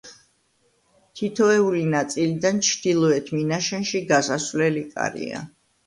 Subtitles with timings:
[1.21, 5.49] თითოეული ნაწილიდან ჩრდილოეთ მინაშენში გასასვლელი კარია.